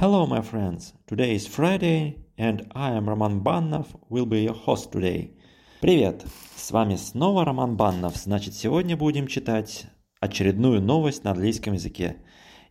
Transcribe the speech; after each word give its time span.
Hello, 0.00 0.28
my 0.28 0.40
friends. 0.40 0.92
Today 1.08 1.34
is 1.34 1.48
Friday, 1.48 2.18
and 2.38 2.64
I 2.72 2.92
am 2.92 3.08
Roman 3.08 3.40
Bannov, 3.40 3.86
will 4.08 4.26
be 4.26 4.44
your 4.44 4.54
host 4.54 4.92
today. 4.92 5.32
Привет! 5.80 6.24
С 6.54 6.70
вами 6.70 6.94
снова 6.94 7.44
Роман 7.44 7.76
Баннов. 7.76 8.14
Значит, 8.14 8.54
сегодня 8.54 8.96
будем 8.96 9.26
читать 9.26 9.86
очередную 10.20 10.80
новость 10.80 11.24
на 11.24 11.32
английском 11.32 11.72
языке 11.72 12.18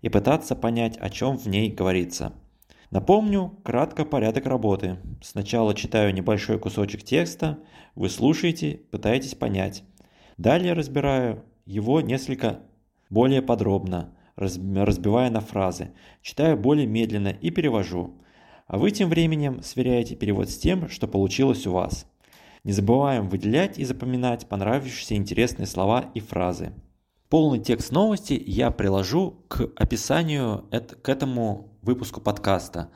и 0.01 0.07
пытаться 0.07 0.55
понять, 0.55 0.95
о 0.95 1.09
чем 1.09 1.37
в 1.37 1.47
ней 1.47 1.69
говорится. 1.69 2.31
Напомню, 2.91 3.59
кратко 3.61 4.05
порядок 4.05 4.45
работы. 4.45 4.97
Сначала 5.21 5.75
читаю 5.75 6.13
небольшой 6.13 6.57
кусочек 6.59 7.03
текста, 7.03 7.59
вы 7.95 8.09
слушаете, 8.09 8.79
пытаетесь 8.89 9.35
понять. 9.35 9.83
Далее 10.37 10.71
разбираю 10.71 11.43
его 11.65 11.99
несколько 11.99 12.61
более 13.09 13.41
подробно– 13.41 14.13
разбивая 14.37 15.29
на 15.29 15.41
фразы, 15.41 15.91
читаю 16.21 16.57
более 16.57 16.87
медленно 16.87 17.29
и 17.29 17.49
перевожу. 17.49 18.21
А 18.67 18.77
вы 18.77 18.91
тем 18.91 19.09
временем 19.09 19.61
сверяете 19.63 20.15
перевод 20.15 20.49
с 20.49 20.57
тем, 20.57 20.89
что 20.89 21.07
получилось 21.07 21.65
у 21.67 21.71
вас. 21.71 22.05
Не 22.63 22.71
забываем 22.71 23.29
выделять 23.29 23.79
и 23.79 23.85
запоминать 23.85 24.47
понравившиеся 24.47 25.15
интересные 25.15 25.67
слова 25.67 26.11
и 26.13 26.19
фразы. 26.19 26.73
Полный 27.29 27.59
текст 27.59 27.91
новости 27.91 28.41
я 28.45 28.71
приложу 28.71 29.43
к 29.47 29.69
описанию 29.75 30.65
к 31.01 31.09
этому 31.09 31.77
выпуску 31.81 32.21
подкаста. 32.21 32.89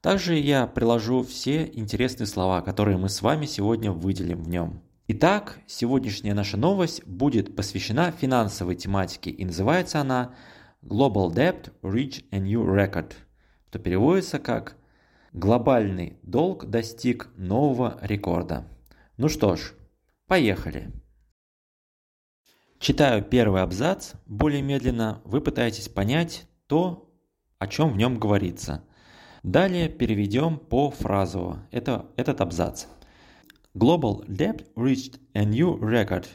Также 0.00 0.36
я 0.36 0.66
приложу 0.66 1.22
все 1.22 1.70
интересные 1.72 2.26
слова, 2.26 2.62
которые 2.62 2.96
мы 2.96 3.08
с 3.08 3.22
вами 3.22 3.46
сегодня 3.46 3.92
выделим 3.92 4.42
в 4.42 4.48
нем. 4.48 4.82
Итак, 5.08 5.58
сегодняшняя 5.66 6.34
наша 6.34 6.56
новость 6.56 7.04
будет 7.04 7.56
посвящена 7.56 8.12
финансовой 8.12 8.76
тематике 8.76 9.30
и 9.30 9.44
называется 9.44 10.00
она 10.00 10.34
Global 10.82 11.30
Debt 11.30 11.70
Reached 11.82 12.24
a 12.30 12.38
New 12.38 12.64
Record, 12.64 13.12
что 13.68 13.78
переводится 13.78 14.38
как 14.38 14.78
«Глобальный 15.34 16.18
долг 16.22 16.70
достиг 16.70 17.28
нового 17.36 17.98
рекорда». 18.00 18.66
Ну 19.18 19.28
что 19.28 19.56
ж, 19.56 19.74
поехали. 20.26 20.90
Читаю 22.78 23.22
первый 23.22 23.60
абзац 23.60 24.14
более 24.24 24.62
медленно, 24.62 25.20
вы 25.26 25.42
пытаетесь 25.42 25.90
понять 25.90 26.48
то, 26.66 27.12
о 27.58 27.66
чем 27.66 27.92
в 27.92 27.98
нем 27.98 28.18
говорится. 28.18 28.82
Далее 29.42 29.90
переведем 29.90 30.56
по 30.56 30.90
фразово 30.90 31.68
это, 31.70 32.06
этот 32.16 32.40
абзац. 32.40 32.86
Global 33.74 34.26
debt 34.26 34.66
reached 34.76 35.20
a 35.34 35.44
new 35.44 35.78
record 35.78 36.26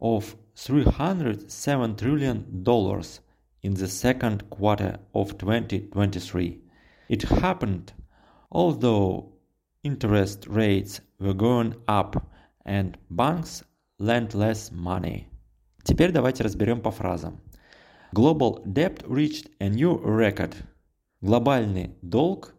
of 0.00 0.24
307 0.54 1.96
trillion 1.96 2.46
dollars– 2.62 3.20
in 3.63 3.73
the 3.73 3.87
second 3.87 4.49
quarter 4.49 4.99
of 5.13 5.37
2023. 5.37 6.61
It 7.09 7.23
happened 7.23 7.93
although 8.51 9.33
interest 9.83 10.47
rates 10.47 11.01
were 11.19 11.33
going 11.33 11.75
up 11.87 12.15
and 12.65 12.97
banks 13.09 13.63
lent 13.99 14.33
less 14.33 14.71
money. 14.71 15.27
Теперь 15.83 16.11
давайте 16.11 16.43
разберем 16.43 16.81
по 16.81 16.91
фразам. 16.91 17.41
Global 18.13 18.63
debt 18.65 19.03
reached 19.07 19.51
a 19.59 19.69
new 19.69 20.01
record. 20.03 20.55
Глобальный 21.21 21.95
долг 22.01 22.55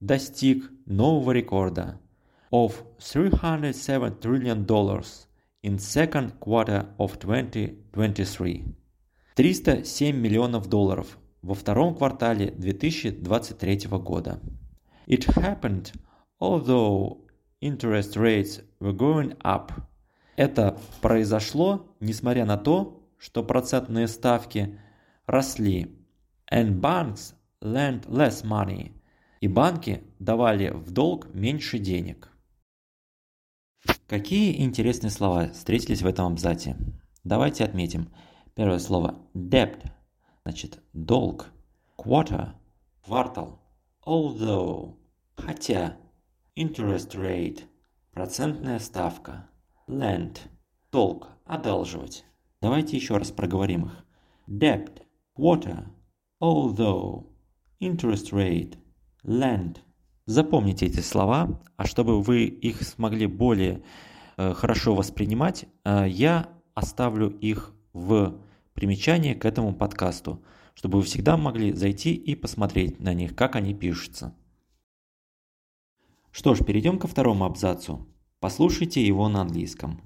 достиг 0.00 0.70
нового 0.86 1.32
рекорда 1.32 2.00
of 2.52 2.84
307 2.98 4.20
trillion 4.20 4.64
dollars 4.64 5.26
in 5.62 5.78
second 5.78 6.38
quarter 6.38 6.86
of 6.98 7.18
2023. 7.18 8.64
307 9.35 10.15
миллионов 10.15 10.69
долларов 10.69 11.17
во 11.41 11.55
втором 11.55 11.93
квартале 11.93 12.51
2023 12.51 13.87
года. 13.99 14.39
It 15.07 15.25
happened 15.35 15.93
although 16.39 17.17
interest 17.61 18.15
rates 18.15 18.63
were 18.79 18.95
going 18.95 19.37
up. 19.43 19.73
Это 20.37 20.79
произошло, 21.01 21.93
несмотря 21.99 22.45
на 22.45 22.55
то, 22.55 23.05
что 23.17 23.43
процентные 23.43 24.07
ставки 24.07 24.79
росли. 25.25 25.93
And 26.49 26.79
banks 26.79 27.33
lent 27.61 28.07
less 28.07 28.41
money. 28.45 28.93
И 29.41 29.49
банки 29.49 30.01
давали 30.17 30.69
в 30.69 30.91
долг 30.91 31.27
меньше 31.33 31.77
денег. 31.77 32.29
Какие 34.07 34.63
интересные 34.63 35.11
слова 35.11 35.49
встретились 35.49 36.01
в 36.03 36.07
этом 36.07 36.27
абзаце? 36.27 36.77
Давайте 37.25 37.65
отметим– 37.65 38.13
Первое 38.55 38.79
слово 38.79 39.15
debt, 39.33 39.91
значит 40.43 40.81
долг. 40.93 41.51
Quarter, 41.97 42.51
квартал. 43.03 43.59
Although, 44.05 44.95
хотя. 45.35 45.97
Interest 46.57 47.11
rate, 47.15 47.63
процентная 48.13 48.79
ставка. 48.79 49.49
Lend, 49.89 50.37
долг, 50.89 51.27
одалживать. 51.43 52.23
Давайте 52.61 52.95
еще 52.95 53.17
раз 53.17 53.31
проговорим 53.31 53.87
их. 53.87 54.05
Debt, 54.47 55.01
quarter, 55.37 55.89
although, 56.41 57.27
interest 57.81 58.31
rate, 58.31 58.77
lend. 59.25 59.79
Запомните 60.27 60.85
эти 60.85 61.01
слова, 61.01 61.61
а 61.75 61.85
чтобы 61.85 62.21
вы 62.21 62.45
их 62.45 62.83
смогли 62.83 63.27
более 63.27 63.83
э, 64.37 64.53
хорошо 64.53 64.95
воспринимать, 64.95 65.65
э, 65.83 66.05
я 66.07 66.47
оставлю 66.73 67.29
их 67.29 67.73
в 67.95 68.37
примечание 68.73 69.35
к 69.35 69.45
этому 69.45 69.73
подкасту, 69.73 70.43
чтобы 70.73 70.99
вы 70.99 71.05
всегда 71.05 71.37
могли 71.37 71.71
зайти 71.71 72.13
и 72.13 72.35
посмотреть 72.35 72.99
на 72.99 73.13
них, 73.13 73.35
как 73.35 73.55
они 73.55 73.73
пишутся. 73.73 74.35
Что 76.31 76.53
ж, 76.53 76.65
перейдем 76.65 76.99
ко 76.99 77.07
второму 77.07 77.45
абзацу. 77.45 78.05
Послушайте 78.41 79.05
его 79.05 79.29
на 79.29 79.41
английском. 79.41 80.01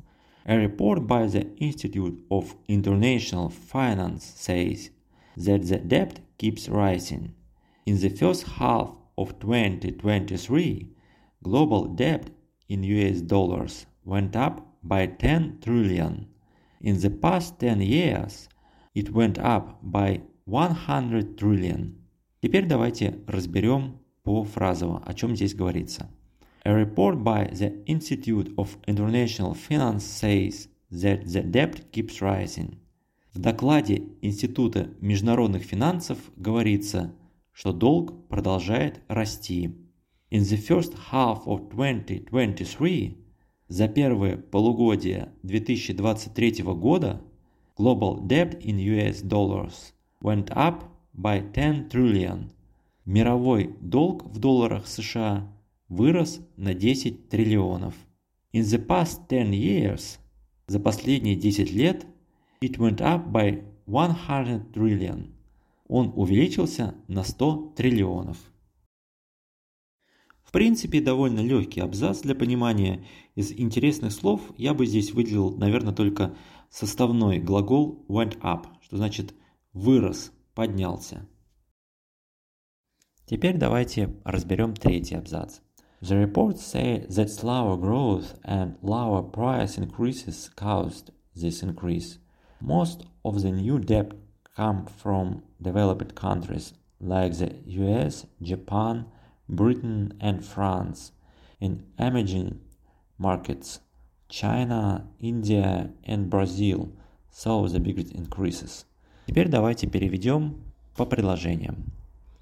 A 0.45 0.55
report 0.55 1.07
by 1.07 1.27
the 1.27 1.55
Institute 1.57 2.23
of 2.29 2.55
International 2.67 3.51
Finance 3.71 4.35
says 4.37 4.91
that 5.35 5.63
the 5.63 5.83
debt 5.83 6.21
keeps 6.37 6.69
rising. 6.69 7.33
In 7.85 7.99
the 7.99 8.09
first 8.09 8.45
half 8.59 8.91
of 9.17 9.39
2023, 9.39 10.95
global 11.41 11.87
debt 11.95 12.29
in 12.67 12.83
US 12.83 13.21
dollars 13.21 13.87
went 14.05 14.35
up 14.35 14.61
by 14.83 15.07
10 15.07 15.59
trillion. 15.61 16.27
In 16.81 16.99
the 16.99 17.09
past 17.09 17.59
10 17.59 17.81
years, 17.81 18.49
It 18.95 19.13
went 19.13 19.37
up 19.37 19.77
by 19.83 20.21
100 20.45 21.37
trillion. 21.37 21.95
Теперь 22.41 22.65
давайте 22.65 23.19
разберем 23.27 23.99
по 24.23 24.43
фразово, 24.43 25.01
о 25.05 25.13
чем 25.13 25.35
здесь 25.35 25.53
говорится. 25.53 26.09
A 26.65 26.73
report 26.73 27.23
by 27.23 27.51
the 27.51 27.83
Institute 27.85 28.53
of 28.55 28.77
International 28.87 29.53
Finance 29.53 30.03
says 30.03 30.69
that 30.91 31.23
the 31.25 31.43
debt 31.43 31.91
keeps 31.91 32.19
rising. 32.19 32.77
В 33.33 33.39
докладе 33.39 34.03
Института 34.21 34.89
международных 35.01 35.63
финансов 35.63 36.17
говорится, 36.35 37.13
что 37.53 37.71
долг 37.71 38.27
продолжает 38.27 39.01
расти. 39.07 39.77
In 40.31 40.41
the 40.41 40.57
first 40.57 40.95
half 41.11 41.45
of 41.45 41.69
2023, 41.69 43.18
за 43.69 43.87
первое 43.87 44.35
полугодие 44.35 45.29
2023 45.43 46.63
года, 46.63 47.21
global 47.77 48.19
debt 48.19 48.59
in 48.61 48.77
US 48.77 49.21
dollars 49.21 49.93
went 50.21 50.49
up 50.55 50.85
by 51.15 51.39
10 51.53 51.87
trillion. 51.93 52.49
Мировой 53.05 53.75
долг 53.79 54.25
в 54.25 54.39
долларах 54.39 54.87
США 54.87 55.47
вырос 55.87 56.41
на 56.57 56.73
10 56.73 57.29
триллионов. 57.29 57.93
In 58.53 58.61
the 58.61 58.83
past 58.83 59.27
10 59.29 59.51
years, 59.51 60.17
за 60.65 60.79
последние 60.79 61.35
10 61.35 61.71
лет, 61.71 62.07
it 62.61 62.77
went 62.77 62.97
up 62.97 63.31
by 63.31 63.63
100 63.85 64.71
trillion. 64.73 65.27
Он 65.87 66.11
увеличился 66.15 66.95
на 67.07 67.23
100 67.23 67.73
триллионов. 67.75 68.37
В 70.49 70.51
принципе, 70.51 70.99
довольно 70.99 71.41
легкий 71.41 71.79
абзац 71.79 72.21
для 72.21 72.33
понимания. 72.33 73.05
Из 73.39 73.53
интересных 73.53 74.11
слов 74.11 74.41
я 74.57 74.73
бы 74.73 74.85
здесь 74.85 75.13
выделил, 75.13 75.55
наверное, 75.55 75.93
только 75.93 76.35
составной 76.69 77.39
глагол 77.39 78.03
went 78.09 78.37
up, 78.41 78.65
что 78.81 78.97
значит 78.97 79.33
вырос, 79.71 80.33
поднялся. 80.53 81.25
Теперь 83.25 83.57
давайте 83.57 84.13
разберем 84.25 84.73
третий 84.73 85.15
абзац. 85.15 85.59
The 86.01 86.21
reports 86.21 86.59
say 86.59 87.07
that 87.07 87.29
slower 87.29 87.77
growth 87.79 88.37
and 88.43 88.77
lower 88.81 89.23
price 89.23 89.77
increases 89.77 90.51
caused 90.53 91.13
this 91.33 91.63
increase. 91.63 92.19
Most 92.59 93.05
of 93.23 93.41
the 93.41 93.51
new 93.51 93.79
debt 93.79 94.11
come 94.53 94.85
from 95.01 95.43
developed 95.61 96.13
countries 96.13 96.73
like 96.99 97.37
the 97.37 97.53
US, 97.67 98.25
Japan, 98.41 99.05
Britain 99.47 100.13
and 100.19 100.43
France. 100.43 101.13
In 101.61 101.85
emerging 101.97 102.59
markets, 103.19 103.81
China, 104.29 105.07
India 105.19 105.91
and 106.05 106.29
Brazil 106.29 106.89
saw 107.29 107.67
the 107.67 107.79
biggest 107.79 108.13
increases. 108.13 108.85
Теперь 109.27 109.49
давайте 109.49 109.87
переведем 109.87 110.63
по 110.95 111.05
предложениям. 111.05 111.91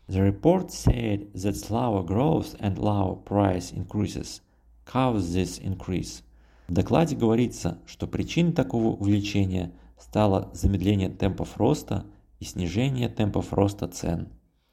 The 0.08 0.22
report 0.22 0.72
said 0.72 1.34
that 1.34 1.56
slower 1.56 2.02
growth 2.02 2.56
and 2.60 2.78
lower 2.78 3.16
price 3.16 3.74
increases 3.74 4.42
caused 4.86 5.36
this 5.36 5.60
increase. 5.60 6.24
В 6.68 6.74
докладе 6.74 7.16
говорится, 7.16 7.80
что 7.86 8.08
причиной 8.08 8.54
такого 8.54 8.96
увеличения 8.96 9.72
стало 9.98 10.50
замедление 10.54 11.10
темпов 11.10 11.58
роста 11.58 12.06
и 12.40 12.46
снижение 12.46 13.10
темпов 13.10 13.52
роста 13.52 13.88
цен. 13.88 14.30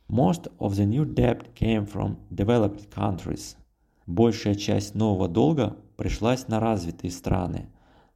Most 0.08 0.52
of 0.58 0.74
the 0.74 0.84
new 0.84 1.04
debt 1.04 1.54
came 1.54 1.86
from 1.86 2.16
developed 2.30 2.88
countries. 2.94 3.56
Большая 4.06 4.54
часть 4.54 4.94
нового 4.94 5.28
долга 5.28 5.76
пришлась 5.96 6.48
на 6.48 6.60
развитые 6.60 7.10
страны, 7.10 7.68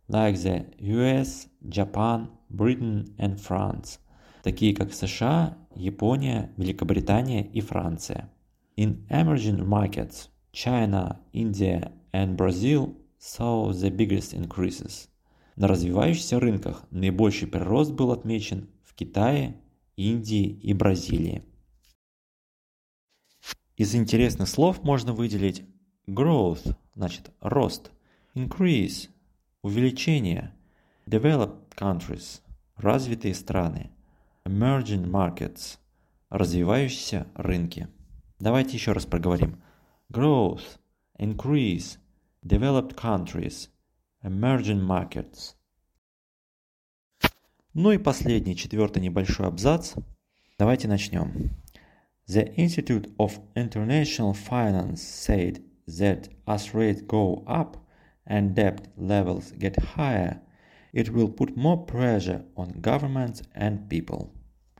like 0.09 0.35
the 0.35 0.75
US, 0.79 1.49
Japan, 1.63 2.31
Britain 2.51 3.15
and 3.17 3.37
France, 3.37 3.99
такие 4.43 4.75
как 4.75 4.93
США, 4.93 5.57
Япония, 5.75 6.53
Великобритания 6.57 7.45
и 7.45 7.61
Франция. 7.61 8.31
In 8.77 9.07
emerging 9.09 9.67
markets, 9.67 10.29
China, 10.53 11.21
India 11.33 11.93
and 12.13 12.37
Brazil 12.37 12.95
saw 13.19 13.71
the 13.73 13.91
biggest 13.91 14.33
increases. 14.35 15.09
На 15.57 15.67
развивающихся 15.67 16.39
рынках 16.39 16.85
наибольший 16.91 17.49
прирост 17.49 17.93
был 17.93 18.13
отмечен 18.13 18.69
в 18.85 18.95
Китае, 18.95 19.61
Индии 19.97 20.47
и 20.47 20.73
Бразилии. 20.73 21.43
Из 23.77 23.95
интересных 23.95 24.49
слов 24.49 24.83
можно 24.83 25.13
выделить 25.13 25.65
growth, 26.09 26.75
значит 26.95 27.31
рост, 27.41 27.91
increase, 28.35 29.11
увеличение, 29.63 30.55
developed 31.07 31.75
countries, 31.77 32.41
развитые 32.77 33.35
страны, 33.35 33.91
emerging 34.45 35.05
markets, 35.05 35.79
развивающиеся 36.31 37.27
рынки. 37.35 37.89
Давайте 38.41 38.75
еще 38.75 38.93
раз 38.93 39.05
проговорим. 39.05 39.63
Growth, 40.11 40.79
increase, 41.19 41.99
developed 42.43 42.95
countries, 42.95 43.69
emerging 44.23 44.81
markets. 44.81 45.55
Ну 47.75 47.93
и 47.93 47.99
последний, 47.99 48.57
четвертый 48.57 49.03
небольшой 49.03 49.47
абзац. 49.47 49.95
Давайте 50.59 50.89
начнем. 50.89 51.51
The 52.27 52.55
Institute 52.57 53.15
of 53.17 53.41
International 53.55 54.35
Finance 54.35 54.97
said 54.97 55.68
that 55.88 56.30
as 56.46 56.74
rates 56.74 57.02
go 57.02 57.44
up 57.48 57.78
and 58.26 58.56
debt 58.56 58.88
levels 58.98 59.52
get 59.52 59.78
higher, 59.96 60.42
it 60.94 61.10
will 61.10 61.30
put 61.30 61.58
more 61.58 61.86
pressure 61.86 62.46
on 62.56 62.82
governments 62.82 63.42
and 63.56 63.90
people. 63.90 64.32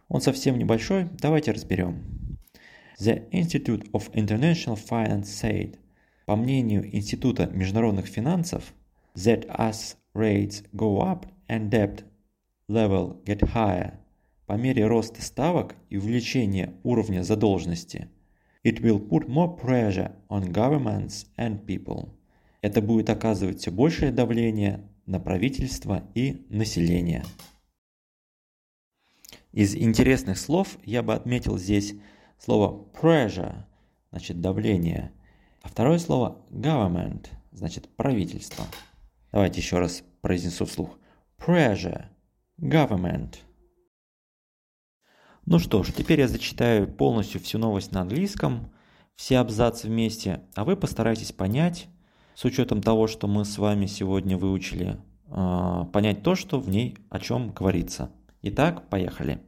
Он 0.10 0.22
совсем 0.22 0.58
небольшой, 0.58 1.08
давайте 1.20 1.52
разберем. 1.52 2.04
The 3.00 3.28
Institute 3.32 3.90
of 3.92 4.12
International 4.14 4.76
Finance 4.78 5.24
said, 5.24 5.80
по 6.26 6.36
мнению 6.36 6.88
Института 6.96 7.48
международных 7.48 8.06
финансов, 8.06 8.74
that 9.16 9.46
as 9.58 9.96
rates 10.14 10.64
go 10.74 11.02
up 11.02 11.26
and 11.50 11.70
debt 11.70 12.04
level 12.70 13.24
get 13.26 13.42
higher, 13.54 13.96
по 14.46 14.54
мере 14.54 14.86
роста 14.86 15.22
ставок 15.22 15.76
и 15.90 15.98
увеличения 15.98 16.74
уровня 16.84 17.24
задолженности, 17.24 18.08
it 18.65 18.81
will 18.81 18.99
put 18.99 19.29
more 19.29 19.57
pressure 19.57 20.13
on 20.29 20.53
governments 20.53 21.27
and 21.37 21.65
people. 21.65 22.11
Это 22.61 22.83
будет 22.83 23.09
оказывать 23.11 23.61
все 23.61 23.71
большее 23.71 24.11
давление 24.11 24.89
на 25.07 25.21
правительство 25.21 26.03
и 26.15 26.47
население. 26.51 27.25
Из 29.53 29.75
интересных 29.75 30.39
слов 30.39 30.79
я 30.85 31.03
бы 31.03 31.15
отметил 31.15 31.57
здесь 31.59 31.95
слово 32.39 32.87
pressure, 32.93 33.65
значит 34.11 34.41
давление, 34.41 35.13
а 35.63 35.69
второе 35.69 35.99
слово 35.99 36.45
government, 36.51 37.29
значит 37.53 37.89
правительство. 37.97 38.65
Давайте 39.33 39.61
еще 39.61 39.79
раз 39.79 40.03
произнесу 40.21 40.65
вслух. 40.65 40.99
Pressure, 41.39 42.07
government. 42.61 43.37
Ну 45.51 45.59
что 45.59 45.83
ж, 45.83 45.95
теперь 45.97 46.21
я 46.21 46.29
зачитаю 46.29 46.87
полностью 46.87 47.41
всю 47.41 47.57
новость 47.57 47.91
на 47.93 48.03
английском, 48.03 48.71
все 49.17 49.39
абзацы 49.39 49.87
вместе, 49.87 50.43
а 50.55 50.63
вы 50.63 50.77
постарайтесь 50.77 51.33
понять, 51.33 51.89
с 52.35 52.45
учетом 52.45 52.83
того, 52.83 53.07
что 53.07 53.29
мы 53.29 53.47
с 53.47 53.57
вами 53.57 53.87
сегодня 53.87 54.37
выучили, 54.37 54.99
а, 55.31 55.87
понять 55.87 56.23
то, 56.23 56.35
что 56.35 56.61
в 56.61 56.69
ней 56.69 56.99
о 57.09 57.19
чем 57.19 57.53
говорится. 57.53 58.11
Итак, 58.43 58.91
поехали. 58.91 59.41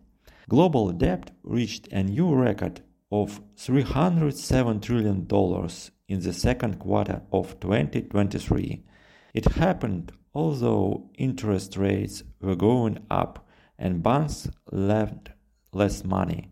Global 0.49 0.97
debt 0.97 1.35
reached 1.45 1.93
a 1.93 2.03
new 2.03 2.31
record 2.31 2.81
of 3.11 3.39
307 3.59 4.81
trillion 4.81 5.27
dollars 5.27 5.93
in 6.09 6.21
the 6.21 6.33
second 6.33 6.79
quarter 6.79 7.21
of 7.31 7.61
2023. 7.61 8.87
It 9.35 9.45
happened 9.55 10.13
although 10.33 11.11
interest 11.19 11.77
rates 11.77 12.25
were 12.41 12.57
going 12.57 13.05
up 13.11 13.47
and 13.79 14.03
banks 14.03 14.49
left 14.73 15.33
less 15.73 16.05
money. 16.05 16.51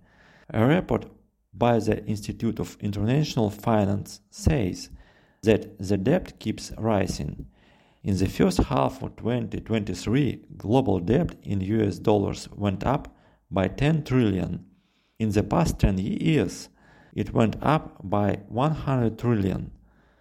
A 0.51 0.65
report 0.65 1.07
by 1.53 1.79
the 1.79 2.05
Institute 2.07 2.59
of 2.59 2.77
International 2.81 3.51
Finance 3.51 4.21
says 4.31 4.91
that 5.43 5.79
the 5.79 5.97
debt 5.97 6.39
keeps 6.39 6.73
rising. 6.79 7.47
In 8.03 8.17
the 8.17 8.29
first 8.29 8.59
half 8.59 9.03
of 9.03 9.17
2023, 9.17 10.45
global 10.57 11.01
debt 11.01 11.35
in 11.43 11.61
US 11.61 11.99
dollars 11.99 12.49
went 12.57 12.85
up 12.85 13.15
by 13.51 13.69
10 13.69 14.05
trillion. 14.05 14.65
In 15.19 15.31
the 15.31 15.43
past 15.43 15.79
10 15.79 15.99
years, 15.99 16.69
it 17.15 17.35
went 17.35 17.57
up 17.61 17.99
by 18.03 18.41
100 18.49 19.19
trillion. 19.19 19.73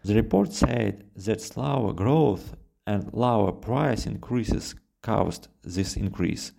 The 0.03 0.15
report 0.15 0.53
said 0.53 1.03
that 1.15 1.41
slower 1.41 1.93
growth 1.93 2.55
and 2.85 3.13
lower 3.13 3.51
price 3.51 4.05
increases 4.05 4.73
caused 5.01 5.49
this 5.63 5.95
increase. 5.95 6.53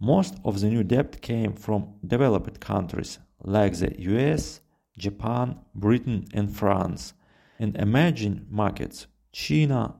Most 0.00 0.34
of 0.44 0.60
the 0.60 0.68
new 0.68 0.84
debt 0.84 1.22
came 1.22 1.54
from 1.54 1.94
developed 2.06 2.60
countries 2.60 3.18
like 3.42 3.78
the 3.78 3.98
US, 4.12 4.60
Japan, 4.98 5.58
Britain, 5.74 6.26
and 6.34 6.54
France, 6.54 7.14
and 7.58 7.74
emerging 7.76 8.46
markets, 8.50 9.06
China, 9.32 9.94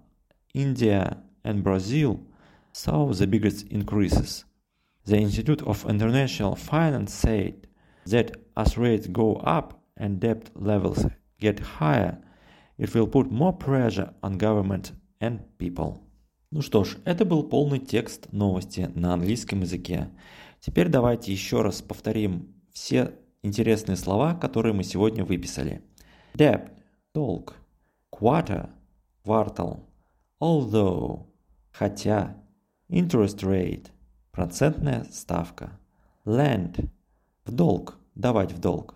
India, 0.52 1.22
and 1.44 1.64
Brazil, 1.64 2.20
saw 2.72 3.10
the 3.12 3.26
biggest 3.26 3.66
increases. 3.68 4.44
The 5.06 5.16
Institute 5.16 5.62
of 5.62 5.88
International 5.88 6.56
Finance 6.56 7.14
said 7.14 7.66
that 8.04 8.36
as 8.54 8.76
rates 8.76 9.06
go 9.06 9.36
up 9.36 9.80
and 9.96 10.20
debt 10.20 10.50
levels 10.54 11.06
get 11.40 11.60
higher, 11.60 12.18
it 12.76 12.94
will 12.94 13.06
put 13.06 13.30
more 13.30 13.52
pressure 13.52 14.12
on 14.22 14.36
government 14.36 14.92
and 15.20 15.40
people. 15.56 16.05
Ну 16.52 16.62
что 16.62 16.84
ж, 16.84 16.96
это 17.04 17.24
был 17.24 17.42
полный 17.42 17.80
текст 17.80 18.32
новости 18.32 18.90
на 18.94 19.14
английском 19.14 19.62
языке. 19.62 20.10
Теперь 20.60 20.88
давайте 20.88 21.32
еще 21.32 21.62
раз 21.62 21.82
повторим 21.82 22.54
все 22.72 23.14
интересные 23.42 23.96
слова, 23.96 24.34
которые 24.34 24.72
мы 24.72 24.84
сегодня 24.84 25.24
выписали. 25.24 25.82
Debt– 26.34 26.70
долг. 27.14 27.56
Quarter– 28.12 28.70
квартал. 29.24 29.88
Although– 30.40 31.26
хотя. 31.72 32.36
Interest 32.88 33.38
rate– 33.42 33.88
процентная 34.30 35.04
ставка. 35.10 35.80
Lend– 36.24 36.88
в 37.44 37.50
долг, 37.50 37.98
давать 38.14 38.52
в 38.52 38.60
долг. 38.60 38.94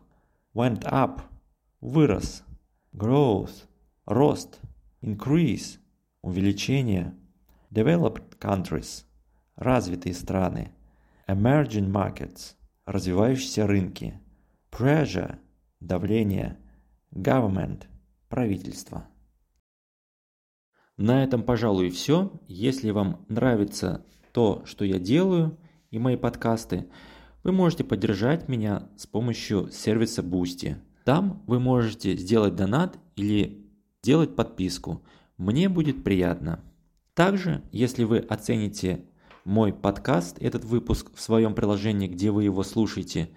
Went 0.55 0.85
up– 0.85 1.23
вырос. 1.81 2.45
Growth– 2.93 3.65
рост. 4.07 4.61
Increase– 5.03 5.79
увеличение. 6.23 7.15
Developed 7.73 8.37
countries– 8.41 9.05
развитые 9.55 10.13
страны. 10.13 10.73
Emerging 11.29 11.89
markets– 11.89 12.57
развивающиеся 12.85 13.69
рынки. 13.69 14.21
Pressure– 14.73 15.39
давление. 15.81 16.59
Government– 17.13 17.85
правительство. 18.29 19.07
На 20.97 21.23
этом, 21.23 21.45
пожалуй, 21.45 21.91
все. 21.91 22.33
Если 22.49 22.91
вам 22.91 23.25
нравится 23.29 24.05
то, 24.33 24.65
что 24.67 24.85
я 24.85 24.99
делаю, 24.99 25.57
и 25.93 26.01
мои 26.01 26.17
подкасты, 26.17 26.89
вы 27.45 27.53
можете 27.53 27.85
поддержать 27.85 28.49
меня 28.49 28.89
с 28.97 29.07
помощью 29.07 29.71
сервиса 29.71 30.23
Boosty. 30.23 30.75
Там 31.05 31.45
вы 31.47 31.61
можете 31.61 32.17
сделать 32.17 32.57
донат 32.57 32.99
или 33.15 33.71
сделать 34.03 34.35
подписку. 34.35 35.05
Мне 35.37 35.69
будет 35.69 36.03
приятно. 36.03 36.65
Также, 37.21 37.63
если 37.71 38.05
вы 38.05 38.17
оцените 38.17 39.05
мой 39.45 39.75
подкаст, 39.75 40.39
этот 40.41 40.65
выпуск 40.65 41.11
в 41.15 41.21
своем 41.21 41.55
приложении, 41.55 42.09
где 42.09 42.31
вы 42.31 42.45
его 42.45 42.63
слушаете, 42.63 43.29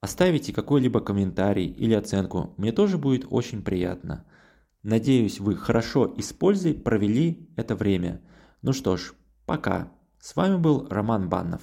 оставите 0.00 0.52
какой-либо 0.52 1.00
комментарий 1.00 1.68
или 1.68 1.94
оценку, 1.94 2.54
мне 2.56 2.72
тоже 2.72 2.98
будет 2.98 3.24
очень 3.30 3.62
приятно. 3.62 4.26
Надеюсь, 4.82 5.38
вы 5.38 5.54
хорошо 5.54 6.12
использовали, 6.16 6.76
провели 6.76 7.48
это 7.54 7.76
время. 7.76 8.20
Ну 8.62 8.72
что 8.72 8.96
ж, 8.96 9.14
пока. 9.46 9.92
С 10.18 10.34
вами 10.34 10.56
был 10.56 10.88
Роман 10.90 11.28
Баннов. 11.28 11.62